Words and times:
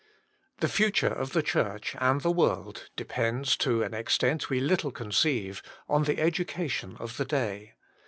The 0.61 0.67
future 0.67 1.05
of 1.13 1.33
the 1.33 1.43
Church 1.43 1.95
aud 1.97 2.21
the 2.21 2.31
world 2.31 2.89
depends, 2.95 3.55
to 3.57 3.83
an 3.83 3.93
extent 3.93 4.49
we 4.49 4.59
little 4.59 4.89
conceive, 4.89 5.61
on 5.87 6.05
the 6.05 6.19
education 6.19 6.97
of 6.99 7.17
the 7.17 7.25
day. 7.25 7.75